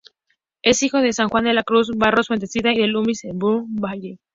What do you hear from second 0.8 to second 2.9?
hijo de Juan de la Cruz Barros Fuenzalida y de